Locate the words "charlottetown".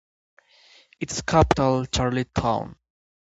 1.93-2.75